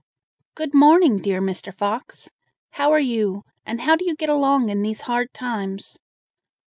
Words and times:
"Good 0.55 0.73
morning, 0.73 1.17
dear 1.17 1.39
Mr. 1.43 1.71
Fox! 1.71 2.31
how 2.71 2.89
are 2.91 2.99
you, 2.99 3.43
and 3.67 3.79
how 3.81 3.95
do 3.95 4.03
you 4.03 4.15
get 4.15 4.29
along 4.29 4.69
in 4.69 4.81
these 4.81 5.01
hard 5.01 5.31
times?" 5.31 5.99